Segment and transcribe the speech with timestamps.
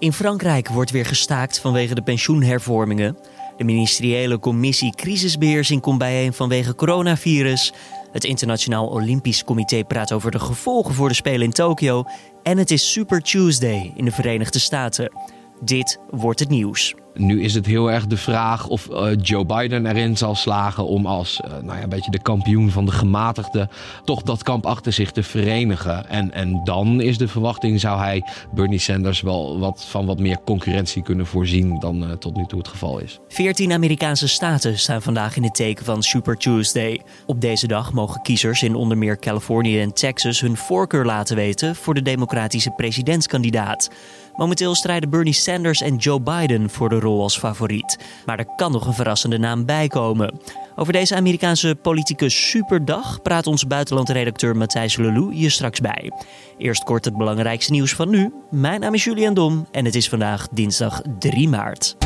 [0.00, 3.16] In Frankrijk wordt weer gestaakt vanwege de pensioenhervormingen.
[3.56, 7.72] De ministeriële commissie crisisbeheersing komt bijeen vanwege coronavirus.
[8.12, 12.04] Het Internationaal Olympisch Comité praat over de gevolgen voor de Spelen in Tokio.
[12.42, 15.12] En het is Super Tuesday in de Verenigde Staten.
[15.60, 16.94] Dit wordt het nieuws.
[17.14, 21.06] Nu is het heel erg de vraag of uh, Joe Biden erin zal slagen om
[21.06, 23.68] als uh, nou ja, een beetje de kampioen van de gematigden
[24.04, 26.08] toch dat kamp achter zich te verenigen.
[26.08, 28.24] En, en dan is de verwachting, zou hij
[28.54, 32.58] Bernie Sanders wel wat, van wat meer concurrentie kunnen voorzien dan uh, tot nu toe
[32.58, 33.18] het geval is.
[33.28, 37.00] 14 Amerikaanse staten staan vandaag in het teken van Super Tuesday.
[37.26, 41.76] Op deze dag mogen kiezers in onder meer Californië en Texas hun voorkeur laten weten
[41.76, 43.90] voor de democratische presidentskandidaat.
[44.36, 47.98] Momenteel strijden Bernie Sanders en Joe Biden voor de rol als favoriet.
[48.26, 50.40] Maar er kan nog een verrassende naam bij komen.
[50.76, 56.12] Over deze Amerikaanse politieke superdag praat onze buitenlandredacteur Matthijs Lelou je straks bij.
[56.58, 58.32] Eerst kort het belangrijkste nieuws van nu.
[58.50, 61.96] Mijn naam is Julian Dom en het is vandaag dinsdag 3 maart.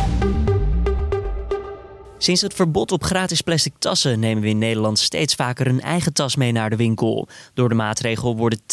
[2.18, 6.12] Sinds het verbod op gratis plastic tassen nemen we in Nederland steeds vaker een eigen
[6.12, 7.28] tas mee naar de winkel.
[7.54, 8.64] Door de maatregel worden 80%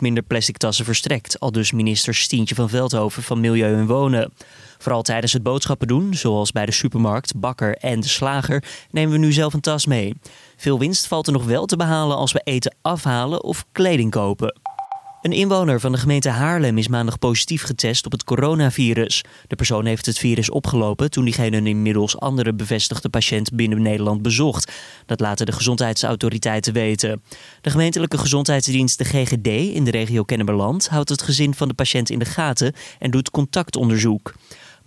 [0.00, 4.32] minder plastic tassen verstrekt, al dus minister Stientje van Veldhoven van Milieu en Wonen.
[4.78, 9.18] Vooral tijdens het boodschappen doen, zoals bij de supermarkt, bakker en de slager, nemen we
[9.18, 10.14] nu zelf een tas mee.
[10.56, 14.60] Veel winst valt er nog wel te behalen als we eten afhalen of kleding kopen.
[15.22, 19.24] Een inwoner van de gemeente Haarlem is maandag positief getest op het coronavirus.
[19.46, 24.22] De persoon heeft het virus opgelopen toen diegene een inmiddels andere bevestigde patiënt binnen Nederland
[24.22, 24.72] bezocht.
[25.06, 27.22] Dat laten de gezondheidsautoriteiten weten.
[27.60, 32.10] De gemeentelijke gezondheidsdienst, de GGD, in de regio Kennemerland houdt het gezin van de patiënt
[32.10, 34.32] in de gaten en doet contactonderzoek.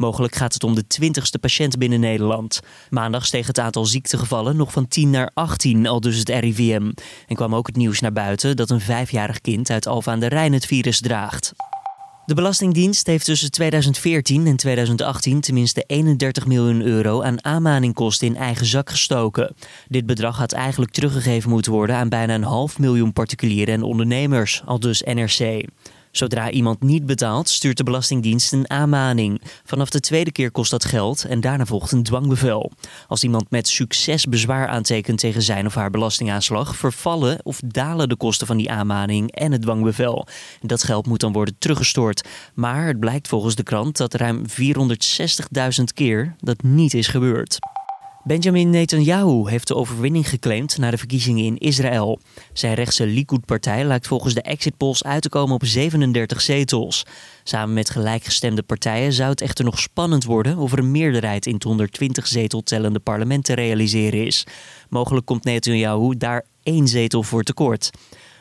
[0.03, 2.59] Mogelijk gaat het om de twintigste patiënt binnen Nederland.
[2.89, 6.91] Maandag steeg het aantal ziektegevallen nog van 10 naar 18, al dus het RIVM.
[7.27, 10.27] En kwam ook het nieuws naar buiten dat een vijfjarig kind uit Alfa aan de
[10.27, 11.53] Rijn het virus draagt.
[12.25, 18.65] De Belastingdienst heeft tussen 2014 en 2018 tenminste 31 miljoen euro aan aanmaningkosten in eigen
[18.65, 19.55] zak gestoken.
[19.87, 24.61] Dit bedrag had eigenlijk teruggegeven moeten worden aan bijna een half miljoen particulieren en ondernemers,
[24.65, 25.65] al dus NRC.
[26.13, 29.41] Zodra iemand niet betaalt, stuurt de Belastingdienst een aanmaning.
[29.63, 32.71] Vanaf de tweede keer kost dat geld en daarna volgt een dwangbevel.
[33.07, 38.15] Als iemand met succes bezwaar aantekent tegen zijn of haar belastingaanslag, vervallen of dalen de
[38.15, 40.27] kosten van die aanmaning en het dwangbevel.
[40.61, 42.27] Dat geld moet dan worden teruggestort.
[42.53, 47.59] Maar het blijkt volgens de krant dat ruim 460.000 keer dat niet is gebeurd.
[48.25, 52.19] Benjamin Netanyahu heeft de overwinning geclaimd na de verkiezingen in Israël.
[52.53, 57.05] Zijn rechtse Likud-partij lijkt volgens de exit polls uit te komen op 37 zetels.
[57.43, 61.53] Samen met gelijkgestemde partijen zou het echter nog spannend worden of er een meerderheid in
[61.53, 64.45] het 120 zetel tellende parlement te realiseren is.
[64.89, 67.89] Mogelijk komt Netanyahu daar één zetel voor tekort.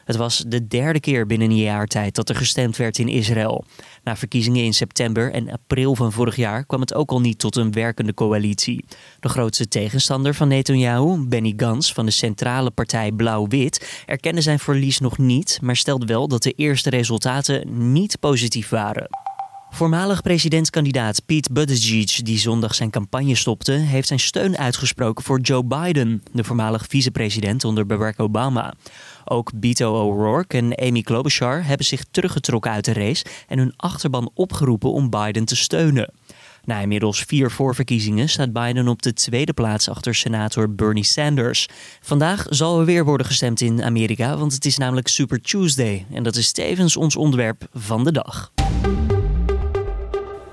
[0.04, 3.64] Het was de derde keer binnen een jaar tijd dat er gestemd werd in Israël.
[4.04, 7.56] Na verkiezingen in september en april van vorig jaar kwam het ook al niet tot
[7.56, 8.84] een werkende coalitie.
[9.20, 14.98] De grootste tegenstander van Netanyahu, Benny Gantz van de centrale partij Blauw-Wit, erkende zijn verlies
[14.98, 19.08] nog niet, maar stelde wel dat de eerste resultaten niet positief waren.
[19.74, 25.64] Voormalig presidentskandidaat Pete Buttigieg, die zondag zijn campagne stopte, heeft zijn steun uitgesproken voor Joe
[25.64, 28.74] Biden, de voormalig vicepresident onder Barack Obama.
[29.24, 34.30] Ook Beto O'Rourke en Amy Klobuchar hebben zich teruggetrokken uit de race en hun achterban
[34.34, 36.12] opgeroepen om Biden te steunen.
[36.64, 41.68] Na inmiddels vier voorverkiezingen staat Biden op de tweede plaats achter senator Bernie Sanders.
[42.00, 46.22] Vandaag zal er weer worden gestemd in Amerika, want het is namelijk Super Tuesday en
[46.22, 48.52] dat is tevens ons onderwerp van de dag.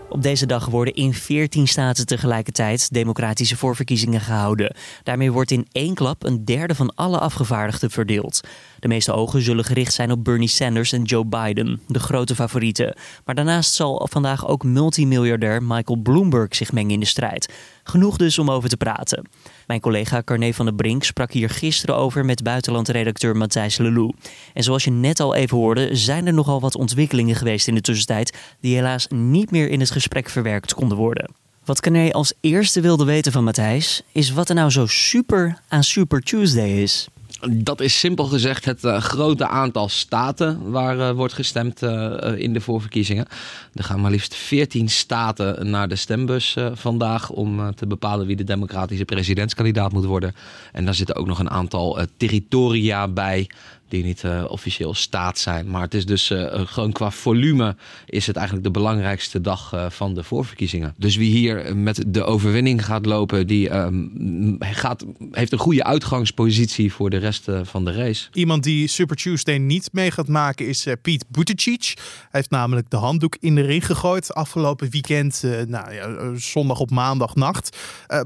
[0.09, 4.75] Op deze dag worden in 14 staten tegelijkertijd democratische voorverkiezingen gehouden.
[5.03, 8.41] Daarmee wordt in één klap een derde van alle afgevaardigden verdeeld.
[8.79, 12.95] De meeste ogen zullen gericht zijn op Bernie Sanders en Joe Biden, de grote favorieten.
[13.25, 17.53] Maar daarnaast zal vandaag ook multimiljardair Michael Bloomberg zich mengen in de strijd.
[17.89, 19.27] Genoeg dus om over te praten.
[19.67, 24.13] Mijn collega Carne van der Brink sprak hier gisteren over met buitenlandredacteur Matthijs Lelou.
[24.53, 27.81] En zoals je net al even hoorde, zijn er nogal wat ontwikkelingen geweest in de
[27.81, 31.31] tussentijd die helaas niet meer in het gesprek verwerkt konden worden.
[31.65, 35.83] Wat Carne als eerste wilde weten van Matthijs is wat er nou zo super aan
[35.83, 37.07] Super Tuesday is.
[37.47, 42.53] Dat is simpel gezegd het uh, grote aantal staten waar uh, wordt gestemd uh, in
[42.53, 43.27] de voorverkiezingen.
[43.73, 48.43] Er gaan maar liefst 14 staten naar de stembus vandaag om te bepalen wie de
[48.43, 50.35] democratische presidentskandidaat moet worden.
[50.71, 53.49] En daar zitten ook nog een aantal territoria bij
[53.89, 55.69] die niet officieel staat zijn.
[55.69, 57.75] Maar het is dus gewoon qua volume
[58.05, 60.93] is het eigenlijk de belangrijkste dag van de voorverkiezingen.
[60.97, 66.93] Dus wie hier met de overwinning gaat lopen, die ehm, gaat, heeft een goede uitgangspositie
[66.93, 68.27] voor de rest van de race.
[68.33, 71.93] Iemand die Super Tuesday niet mee gaat maken is Piet Buttigieg.
[71.95, 76.79] Hij heeft namelijk de handdoek in de ring gegooid afgelopen weekend, nou, ja, eh, zondag
[76.79, 77.77] op maandagnacht.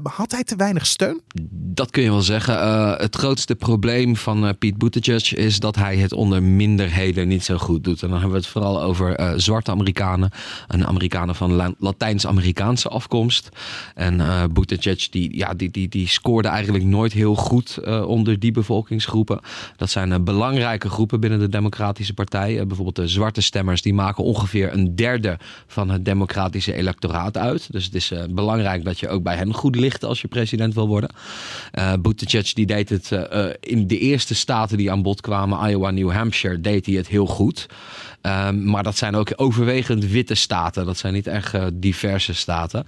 [0.02, 1.20] Had hij te weinig steun?
[1.50, 2.58] Dat kun je wel zeggen.
[2.98, 7.84] het grootste probleem van Piet Buttigieg is dat hij het onder minderheden niet zo goed
[7.84, 8.02] doet.
[8.02, 10.30] En dan hebben we het vooral over zwarte Amerikanen
[10.68, 13.48] en Amerikanen van Latijns-Amerikaanse afkomst.
[13.94, 14.22] En
[14.52, 19.40] Buttigieg die, ja, die, die, die scoorde eigenlijk nooit heel goed onder die bevolkingsgroepen.
[19.76, 22.66] Dat zijn belangrijke groepen binnen de Democratische Partij.
[22.66, 27.72] bijvoorbeeld de zwarte stemmers, die maken ongeveer een derde van het democratische electoraat uit.
[27.72, 30.74] Dus het is uh, belangrijk dat je ook bij hen goed ligt als je president
[30.74, 31.10] wil worden.
[31.78, 35.90] Uh, Buttigieg die deed het uh, in de eerste staten die aan bod kwamen, Iowa,
[35.90, 37.66] New Hampshire, deed hij het heel goed.
[38.22, 40.86] Um, maar dat zijn ook overwegend witte staten.
[40.86, 42.86] Dat zijn niet echt diverse staten.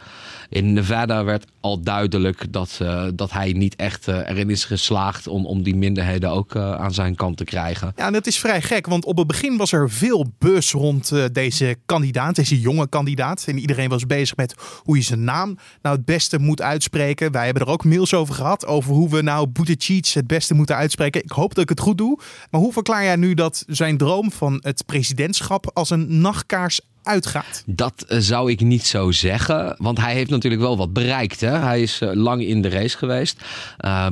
[0.49, 5.27] In Nevada werd al duidelijk dat, uh, dat hij niet echt uh, erin is geslaagd
[5.27, 7.93] om, om die minderheden ook aan zijn kant te krijgen.
[7.97, 11.13] Ja, en dat is vrij gek, want op het begin was er veel bus rond
[11.33, 13.45] deze kandidaat, deze jonge kandidaat.
[13.47, 17.33] En iedereen was bezig met hoe je zijn naam nou het beste moet uitspreken.
[17.33, 20.77] Wij hebben er ook mails over gehad, over hoe we nou Buttigieg het beste moeten
[20.77, 21.23] uitspreken.
[21.23, 22.19] Ik hoop dat ik het goed doe.
[22.51, 27.63] Maar hoe verklaar jij nu dat zijn droom van het presidentschap als een nachtkaars uitgaat.
[27.67, 29.75] Dat eh, zou ik niet zo zeggen.
[29.79, 31.41] Want hij heeft natuurlijk wel wat bereikt.
[31.41, 31.59] Hè?
[31.59, 33.45] Hij is eh, lang in de race geweest.
[33.81, 34.07] Uh,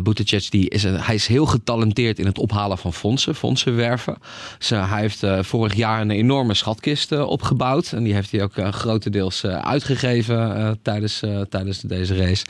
[0.51, 3.35] die is, hij is heel getalenteerd in het ophalen van fondsen.
[3.35, 4.17] Fondsen werven.
[4.59, 7.93] Dus, hij heeft vorig jaar een enorme schatkist opgebouwd.
[7.93, 12.45] En die heeft hij ook grotendeels uitgegeven tijdens, tijdens deze race.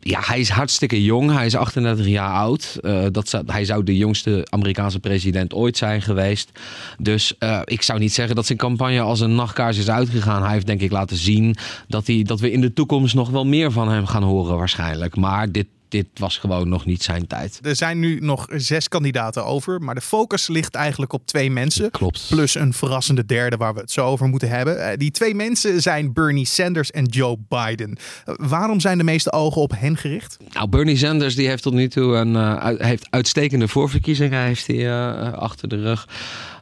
[0.00, 1.32] Ja, hij is hartstikke jong.
[1.32, 2.78] Hij is 38 jaar oud.
[3.12, 6.50] dat zou, hij zou de jongste Amerikaanse president ooit zijn geweest.
[6.98, 7.34] Dus
[7.64, 10.42] ik zou niet zeggen dat zijn campagne als een nachtkaart is uitgegaan.
[10.42, 11.56] Hij heeft denk ik laten zien
[11.88, 15.16] dat, hij, dat we in de toekomst nog wel meer van hem gaan horen waarschijnlijk.
[15.16, 17.58] Maar dit, dit was gewoon nog niet zijn tijd.
[17.62, 21.90] Er zijn nu nog zes kandidaten over, maar de focus ligt eigenlijk op twee mensen.
[21.90, 22.26] Klopt.
[22.28, 24.90] Plus een verrassende derde waar we het zo over moeten hebben.
[24.90, 27.96] Eh, die twee mensen zijn Bernie Sanders en Joe Biden.
[28.24, 30.36] Eh, waarom zijn de meeste ogen op hen gericht?
[30.52, 34.76] Nou, Bernie Sanders die heeft tot nu toe een uh, heeft uitstekende voorverkiezingen heeft hij,
[34.76, 36.08] uh, achter de rug.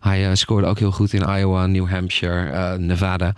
[0.00, 3.34] Hij scoorde ook heel goed in Iowa, New Hampshire, Nevada.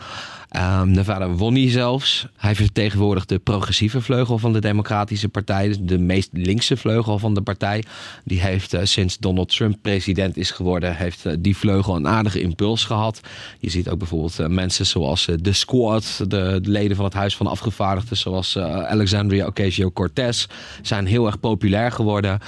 [0.57, 2.27] Um, Nevada won hij zelfs.
[2.37, 5.69] Hij vertegenwoordigt de progressieve vleugel van de Democratische Partij.
[5.69, 7.85] Dus de meest linkse vleugel van de partij.
[8.25, 12.85] Die heeft uh, sinds Donald Trump president is geworden, heeft die vleugel een aardige impuls
[12.85, 13.21] gehad.
[13.59, 16.27] Je ziet ook bijvoorbeeld mensen zoals de Squad, de,
[16.63, 20.47] de, leden van het Huis van Afgevaardigden, zoals Alexandria Ocasio-Cortez,
[20.83, 22.39] zijn heel erg populair geworden.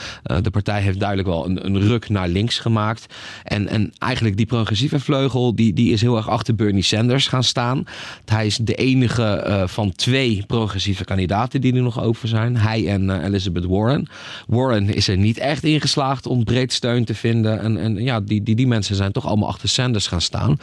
[0.43, 3.15] de partij heeft duidelijk wel een, een ruk naar links gemaakt.
[3.43, 7.45] En, en eigenlijk die progressieve vleugel, die, die is heel erg achter Bernie Sanders gaan
[7.45, 7.85] staan.
[8.25, 12.57] Hij is de enige uh, van twee progressieve kandidaten die er nog over zijn.
[12.57, 14.09] Hij en uh, Elizabeth Warren.
[14.47, 17.61] Warren is er niet echt in geslaagd om breed steun te vinden.
[17.61, 20.59] En, en ja, die, die, die mensen zijn toch allemaal achter Sanders gaan staan.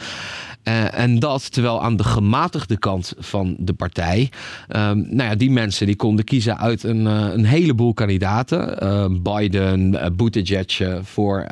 [0.64, 4.30] Uh, en dat terwijl aan de gematigde kant van de partij,
[4.68, 8.84] um, nou ja, die mensen die konden kiezen uit een, uh, een heleboel kandidaten.
[8.84, 11.46] Uh, Biden, Buttigieg voor,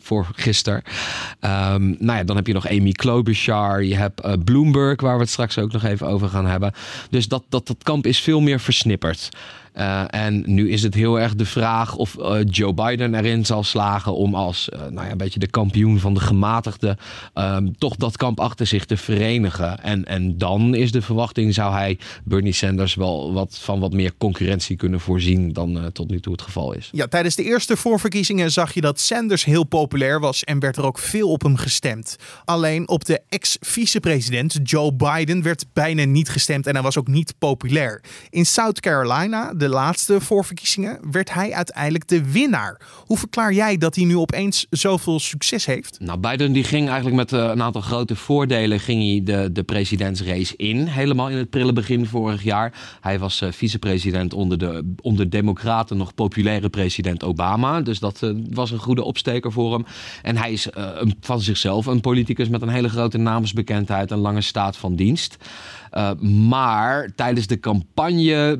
[0.00, 0.82] voor gisteren.
[1.40, 5.30] Um, nou ja, dan heb je nog Amy Klobuchar, je hebt Bloomberg, waar we het
[5.30, 6.72] straks ook nog even over gaan hebben.
[7.10, 9.28] Dus dat, dat, dat kamp is veel meer versnipperd.
[9.76, 13.62] Uh, en nu is het heel erg de vraag of uh, Joe Biden erin zal
[13.62, 16.96] slagen om als uh, nou ja, een beetje de kampioen van de gematigde
[17.34, 19.82] um, toch dat kamp achter zich te verenigen.
[19.82, 24.12] En, en dan is de verwachting, zou hij Bernie Sanders wel wat van wat meer
[24.18, 26.88] concurrentie kunnen voorzien dan tot nu toe het geval is.
[26.92, 30.84] Ja, tijdens de eerste voorverkiezingen zag je dat Sanders heel populair was en werd er
[30.84, 32.16] ook veel op hem gestemd.
[32.44, 37.34] Alleen op de ex-vicepresident Joe Biden werd bijna niet gestemd en hij was ook niet
[37.38, 38.02] populair.
[38.30, 42.80] In South Carolina, de laatste voorverkiezingen werd hij uiteindelijk de winnaar.
[43.06, 45.98] Hoe verklaar jij dat hij nu opeens zoveel succes heeft?
[46.00, 49.62] Nou, Biden die ging eigenlijk met uh, een aantal grote voordelen ging hij de, de
[49.62, 50.86] presidentsrace in.
[50.86, 52.98] Helemaal in het prille begin vorig jaar.
[53.00, 57.80] Hij was uh, vicepresident onder de onder democraten nog populaire president Obama.
[57.80, 59.84] Dus dat uh, was een goede opsteker voor hem.
[60.22, 64.40] En hij is een, van zichzelf een politicus met een hele grote naamsbekendheid en lange
[64.40, 65.36] staat van dienst.
[66.48, 68.58] maar tijdens de campagne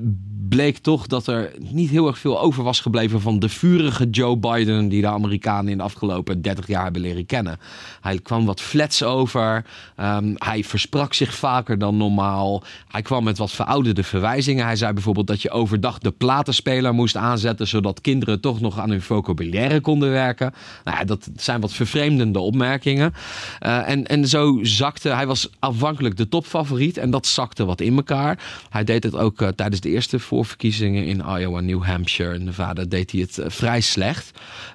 [0.49, 4.37] bleek toch dat er niet heel erg veel over was gebleven van de vurige Joe
[4.37, 7.59] Biden die de Amerikanen in de afgelopen 30 jaar hebben leren kennen.
[8.00, 9.64] Hij kwam wat flats over.
[9.97, 12.62] Ehm, hij versprak zich vaker dan normaal.
[12.88, 14.64] Hij kwam met wat verouderde verwijzingen.
[14.64, 18.90] Hij zei bijvoorbeeld dat je overdag de platenspeler moest aanzetten zodat kinderen toch nog aan
[18.90, 20.54] hun vocabulaire konden werken.
[20.85, 23.14] Nou dat zijn wat vervreemdende opmerkingen.
[23.66, 27.97] Uh, en, en zo zakte, hij was aanvankelijk de topfavoriet en dat zakte wat in
[27.97, 28.38] elkaar.
[28.70, 32.85] Hij deed het ook uh, tijdens de eerste voorverkiezingen in Iowa, New Hampshire en Nevada
[32.85, 34.31] deed hij het uh, vrij slecht.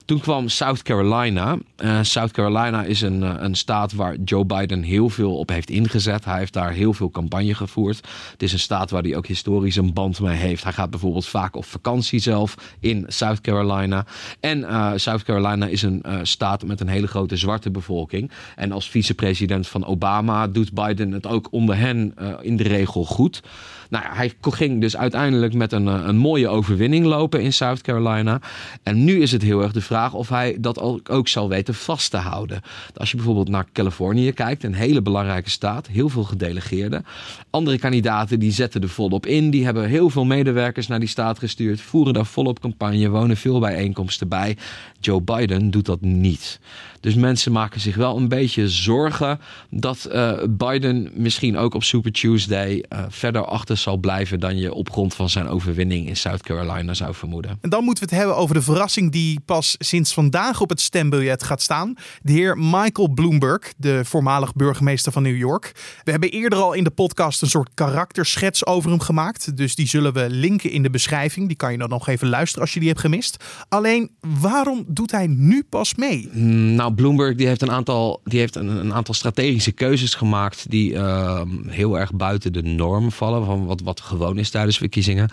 [0.05, 1.57] Toen kwam South Carolina.
[2.01, 6.25] South Carolina is een, een staat waar Joe Biden heel veel op heeft ingezet.
[6.25, 8.07] Hij heeft daar heel veel campagne gevoerd.
[8.31, 10.63] Het is een staat waar hij ook historisch een band mee heeft.
[10.63, 14.05] Hij gaat bijvoorbeeld vaak op vakantie zelf in South Carolina.
[14.39, 14.65] En
[14.99, 18.31] South Carolina is een staat met een hele grote zwarte bevolking.
[18.55, 23.41] En als vicepresident van Obama doet Biden het ook onder hen in de regel goed.
[23.89, 28.39] Nou hij ging dus uiteindelijk met een, een mooie overwinning lopen in South Carolina.
[28.83, 31.73] En nu is het heel erg de vraag of hij dat ook, ook zal weten
[31.73, 32.61] vast te houden.
[32.95, 37.05] Als je bijvoorbeeld naar Californië kijkt, een hele belangrijke staat, heel veel gedelegeerden.
[37.49, 41.39] Andere kandidaten die zetten er volop in, die hebben heel veel medewerkers naar die staat
[41.39, 44.57] gestuurd, voeren daar volop campagne, wonen veel bijeenkomsten bij.
[44.99, 46.59] Joe Biden doet dat niet.
[47.05, 52.11] Dus mensen maken zich wel een beetje zorgen dat uh, Biden misschien ook op Super
[52.11, 56.43] Tuesday uh, verder achter zal blijven dan je op grond van zijn overwinning in South
[56.43, 57.57] Carolina zou vermoeden.
[57.61, 60.81] En dan moeten we het hebben over de verrassing die pas sinds vandaag op het
[60.81, 61.93] stembiljet gaat staan.
[62.21, 65.71] De heer Michael Bloomberg, de voormalig burgemeester van New York.
[66.03, 69.57] We hebben eerder al in de podcast een soort karakterschets over hem gemaakt.
[69.57, 71.47] Dus die zullen we linken in de beschrijving.
[71.47, 73.43] Die kan je dan nog even luisteren als je die hebt gemist.
[73.69, 74.11] Alleen,
[74.41, 76.29] waarom doet hij nu pas mee?
[76.35, 80.91] Nou, Bloomberg die heeft een aantal, die heeft een, een aantal strategische keuzes gemaakt die
[80.91, 85.24] uh, heel erg buiten de norm vallen van wat, wat gewoon is tijdens verkiezingen.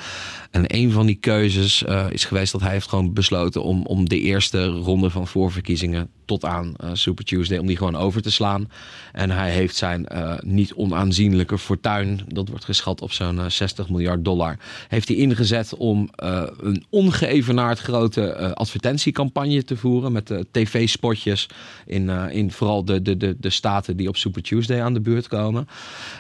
[0.51, 4.09] En een van die keuzes uh, is geweest dat hij heeft gewoon besloten om, om
[4.09, 8.31] de eerste ronde van voorverkiezingen tot aan uh, Super Tuesday om die gewoon over te
[8.31, 8.71] slaan.
[9.13, 13.89] En hij heeft zijn uh, niet onaanzienlijke fortuin, dat wordt geschat op zo'n uh, 60
[13.89, 14.59] miljard dollar,
[14.89, 21.49] heeft hij ingezet om een ongeëvenaard grote advertentiecampagne te voeren met tv-spotjes
[21.87, 25.29] in, in vooral de, de, de, de staten die op Super Tuesday aan de beurt
[25.29, 25.69] komen.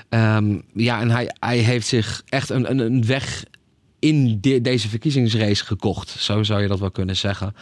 [0.09, 3.45] Um, ja, en hij, hij heeft zich echt een, een, een weg
[4.03, 6.11] in de, deze verkiezingsrace gekocht.
[6.11, 7.55] Zo zou je dat wel kunnen zeggen.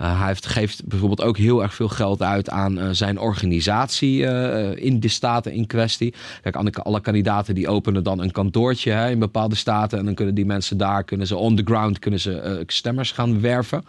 [0.00, 4.20] Uh, hij heeft, geeft bijvoorbeeld ook heel erg veel geld uit aan uh, zijn organisatie
[4.20, 6.14] uh, in de staten in kwestie.
[6.42, 9.98] Kijk, alle kandidaten die openen dan een kantoortje in bepaalde staten.
[9.98, 13.40] En dan kunnen die mensen daar, kunnen ze on the ground, kunnen ze stemmers gaan
[13.40, 13.84] werven.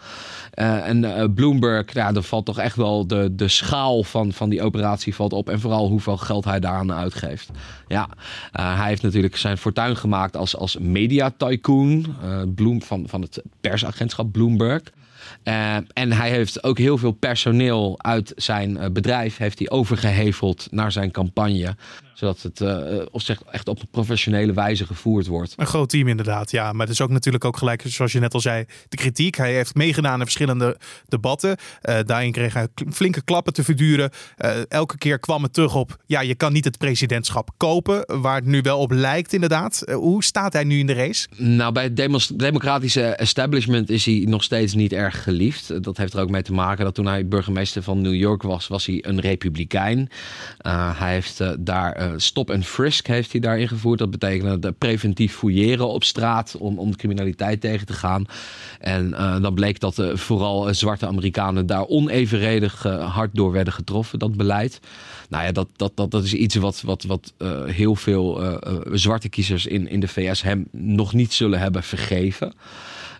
[0.54, 5.14] en Bloomberg, ja, er valt toch echt wel de, de schaal van, van die operatie
[5.14, 5.48] valt op.
[5.48, 7.50] En vooral hoeveel geld hij daaraan uitgeeft.
[7.88, 8.08] Ja,
[8.52, 11.91] hij heeft natuurlijk zijn fortuin gemaakt als, als media tycoon.
[12.54, 14.82] Bloem, van, van het persagentschap Bloomberg.
[15.44, 20.66] Uh, en hij heeft ook heel veel personeel uit zijn uh, bedrijf heeft hij overgeheveld
[20.70, 21.76] naar zijn campagne
[22.22, 25.54] zodat het uh, of zeg, echt op een professionele wijze gevoerd wordt.
[25.56, 26.72] Een groot team inderdaad, ja.
[26.72, 29.36] Maar het is ook natuurlijk ook gelijk, zoals je net al zei, de kritiek.
[29.36, 30.76] Hij heeft meegedaan in verschillende
[31.08, 31.56] debatten.
[31.82, 34.10] Uh, daarin kreeg hij flinke klappen te verduren.
[34.38, 38.20] Uh, elke keer kwam het terug op, ja, je kan niet het presidentschap kopen.
[38.20, 39.82] Waar het nu wel op lijkt inderdaad.
[39.92, 41.28] hoe staat hij nu in de race?
[41.36, 41.96] Nou, bij het
[42.38, 45.82] democratische establishment is hij nog steeds niet erg geliefd.
[45.82, 48.68] Dat heeft er ook mee te maken dat toen hij burgemeester van New York was,
[48.68, 50.08] was hij een republikein.
[50.96, 53.98] hij heeft daar stop en frisk heeft hij daar ingevoerd.
[53.98, 58.26] Dat betekent dat preventief fouilleren op straat om, om criminaliteit tegen te gaan.
[58.80, 64.18] En uh, dan bleek dat uh, vooral zwarte Amerikanen daar onevenredig hard door werden getroffen,
[64.18, 64.80] dat beleid.
[65.28, 67.32] Nou ja, dat, dat, dat, dat is iets wat, wat, wat
[67.66, 68.58] heel veel
[68.92, 72.52] zwarte kiezers in, in de VS hem nog niet zullen hebben vergeven.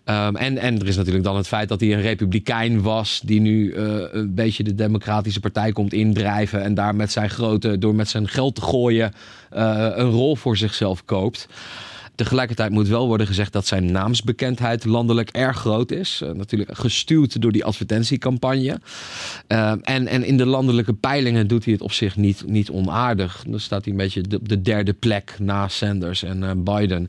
[0.05, 3.41] Um, en, en er is natuurlijk dan het feit dat hij een republikein was, die
[3.41, 7.95] nu uh, een beetje de Democratische Partij komt indrijven en daar met zijn grote, door
[7.95, 9.13] met zijn geld te gooien,
[9.57, 11.49] uh, een rol voor zichzelf koopt.
[12.15, 16.21] Tegelijkertijd moet wel worden gezegd dat zijn naamsbekendheid landelijk erg groot is.
[16.25, 18.81] Uh, natuurlijk gestuurd door die advertentiecampagne.
[19.49, 23.45] Uh, en, en in de landelijke peilingen doet hij het op zich niet, niet onaardig.
[23.49, 27.07] Dan staat hij een beetje op de, de derde plek na Sanders en Biden.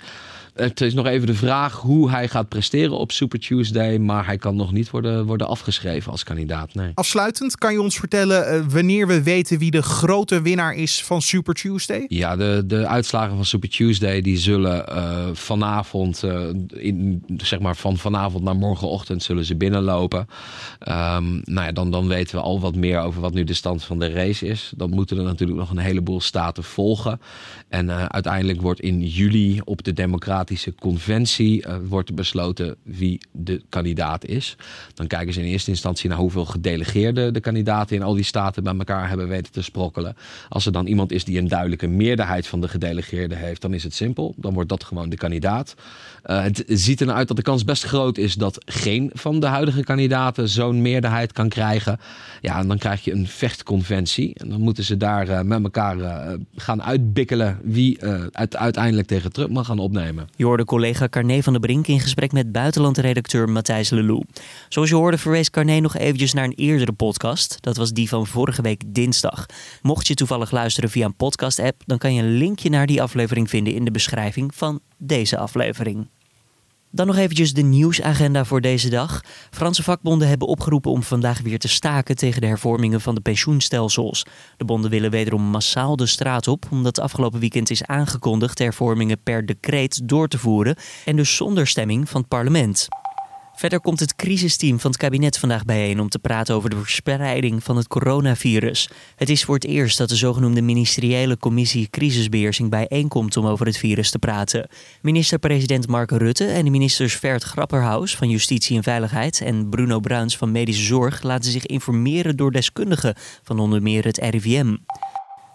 [0.53, 3.97] Het is nog even de vraag hoe hij gaat presteren op Super Tuesday.
[3.97, 6.73] Maar hij kan nog niet worden, worden afgeschreven als kandidaat.
[6.73, 6.91] Nee.
[6.93, 11.21] Afsluitend, kan je ons vertellen uh, wanneer we weten wie de grote winnaar is van
[11.21, 12.05] Super Tuesday?
[12.07, 17.75] Ja, de, de uitslagen van Super Tuesday die zullen uh, vanavond, uh, in, zeg maar
[17.75, 20.19] van vanavond naar morgenochtend zullen ze binnenlopen.
[20.19, 23.83] Um, nou ja, dan, dan weten we al wat meer over wat nu de stand
[23.83, 24.73] van de race is.
[24.75, 27.21] Dan moeten er natuurlijk nog een heleboel staten volgen.
[27.67, 33.61] En uiteindelijk wordt in juli op de Democraten democratische conventie uh, wordt besloten wie de
[33.69, 34.55] kandidaat is.
[34.93, 38.63] Dan kijken ze in eerste instantie naar hoeveel gedelegeerden de kandidaten in al die staten
[38.63, 40.15] bij elkaar hebben weten te sprokkelen.
[40.49, 43.83] Als er dan iemand is die een duidelijke meerderheid van de gedelegeerden heeft, dan is
[43.83, 44.33] het simpel.
[44.37, 45.75] Dan wordt dat gewoon de kandidaat.
[46.25, 49.39] Uh, het ziet er nou uit dat de kans best groot is dat geen van
[49.39, 51.99] de huidige kandidaten zo'n meerderheid kan krijgen.
[52.41, 54.33] Ja, en dan krijg je een vechtconventie.
[54.35, 57.97] En dan moeten ze daar uh, met elkaar uh, gaan uitbikkelen wie
[58.31, 60.27] het uiteindelijk tegen Trump mag gaan opnemen.
[60.35, 64.23] Je hoorde collega Carné van der Brink in gesprek met buitenlandredacteur Matthijs Lelou.
[64.69, 67.57] Zoals je hoorde verwees Carné nog eventjes naar een eerdere podcast.
[67.61, 69.45] Dat was die van vorige week dinsdag.
[69.81, 73.49] Mocht je toevallig luisteren via een podcast-app, dan kan je een linkje naar die aflevering
[73.49, 76.07] vinden in de beschrijving van deze aflevering.
[76.95, 79.21] Dan nog eventjes de nieuwsagenda voor deze dag.
[79.51, 84.25] Franse vakbonden hebben opgeroepen om vandaag weer te staken tegen de hervormingen van de pensioenstelsels.
[84.57, 89.45] De bonden willen wederom massaal de straat op, omdat afgelopen weekend is aangekondigd hervormingen per
[89.45, 92.87] decreet door te voeren en dus zonder stemming van het parlement.
[93.55, 97.63] Verder komt het crisisteam van het kabinet vandaag bijeen om te praten over de verspreiding
[97.63, 98.89] van het coronavirus.
[99.15, 103.77] Het is voor het eerst dat de zogenoemde ministeriële commissie crisisbeheersing bijeenkomt om over het
[103.77, 104.67] virus te praten.
[105.01, 110.37] Minister-president Mark Rutte en de ministers Vert Grapperhaus van Justitie en Veiligheid en Bruno Bruins
[110.37, 114.75] van Medische Zorg laten zich informeren door deskundigen van onder meer het RIVM.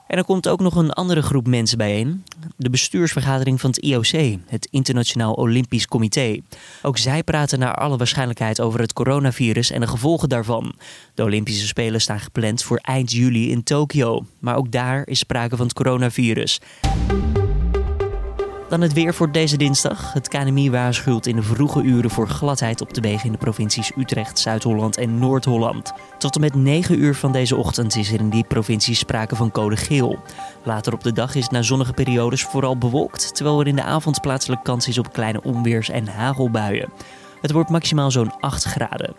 [0.08, 2.24] En er komt ook nog een andere groep mensen bijeen.
[2.56, 6.40] De bestuursvergadering van het IOC, het Internationaal Olympisch Comité.
[6.82, 10.74] Ook zij praten naar alle waarschijnlijkheid over het coronavirus en de gevolgen daarvan.
[11.14, 14.24] De Olympische Spelen staan gepland voor eind juli in Tokio.
[14.38, 16.60] Maar ook daar is sprake van het coronavirus.
[18.68, 20.12] Dan het weer voor deze dinsdag.
[20.12, 23.92] Het KNMI waarschuwt in de vroege uren voor gladheid op de wegen in de provincies
[23.96, 25.92] Utrecht, Zuid-Holland en Noord-Holland.
[26.18, 29.50] Tot en met 9 uur van deze ochtend is er in die provincies sprake van
[29.50, 30.18] code geel.
[30.64, 33.82] Later op de dag is het na zonnige periodes vooral bewolkt, terwijl er in de
[33.82, 36.92] avond plaatselijk kans is op kleine onweers- en hagelbuien.
[37.40, 39.16] Het wordt maximaal zo'n 8 graden.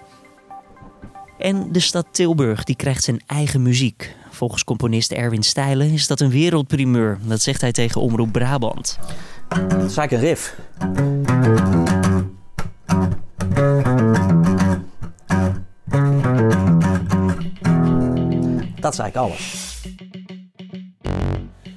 [1.38, 4.15] En de stad Tilburg die krijgt zijn eigen muziek.
[4.29, 7.18] Volgens componist Erwin Stijlen is dat een wereldprimeur.
[7.22, 9.00] Dat zegt hij tegen Omroep Brabant.
[9.50, 10.56] Dat is eigenlijk een riff.
[18.79, 19.68] Dat is eigenlijk alles.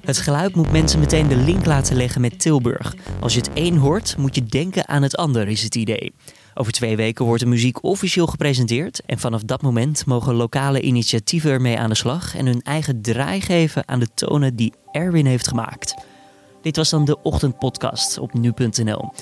[0.01, 2.95] Het geluid moet mensen meteen de link laten leggen met Tilburg.
[3.21, 6.13] Als je het een hoort, moet je denken aan het ander, is het idee.
[6.55, 11.51] Over twee weken wordt de muziek officieel gepresenteerd en vanaf dat moment mogen lokale initiatieven
[11.51, 15.49] ermee aan de slag en hun eigen draai geven aan de tonen die Erwin heeft
[15.49, 15.95] gemaakt.
[16.63, 19.13] Dit was dan de ochtendpodcast op nu.nl.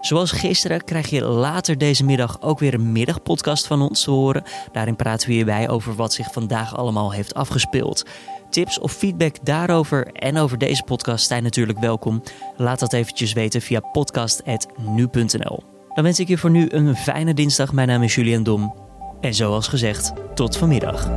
[0.00, 4.42] Zoals gisteren krijg je later deze middag ook weer een middagpodcast van ons te horen.
[4.72, 8.04] Daarin praten we hierbij over wat zich vandaag allemaal heeft afgespeeld.
[8.50, 12.22] Tips of feedback daarover en over deze podcast zijn natuurlijk welkom.
[12.56, 15.62] Laat dat eventjes weten via podcast.nu.nl.
[15.94, 17.72] Dan wens ik je voor nu een fijne dinsdag.
[17.72, 18.74] Mijn naam is Julian Dom.
[19.20, 21.08] En zoals gezegd, tot vanmiddag.